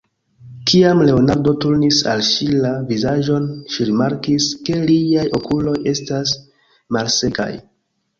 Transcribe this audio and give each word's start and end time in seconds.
Kiam 0.69 0.99
Leonardo 1.07 1.51
turnis 1.65 1.99
al 2.13 2.23
ŝi 2.29 2.47
la 2.63 2.71
vizaĝon, 2.91 3.45
ŝi 3.73 3.87
rimarkis, 3.89 4.47
ke 4.71 4.79
liaj 4.93 5.27
okuloj 5.41 5.75
estas 5.93 6.33
malsekaj. 6.97 7.51